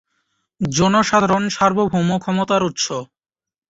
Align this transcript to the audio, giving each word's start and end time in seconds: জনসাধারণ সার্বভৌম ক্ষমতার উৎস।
জনসাধারণ 0.61 1.43
সার্বভৌম 1.49 2.09
ক্ষমতার 2.23 2.61
উৎস। 2.63 2.85